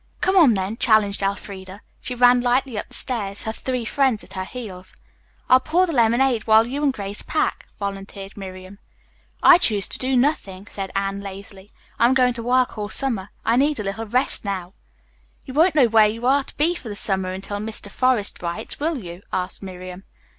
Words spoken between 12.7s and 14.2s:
all summer. I need a little